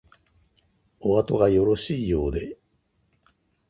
[0.99, 2.57] おあとがよろしいようで